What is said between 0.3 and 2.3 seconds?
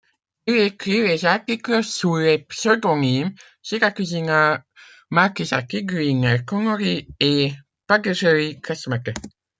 Il écrit les articles sous